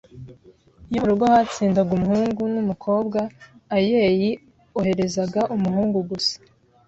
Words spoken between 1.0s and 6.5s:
mu rugo hatsindaga umuhungu n’umukowa ayeyi oherezaga umuhungu gusa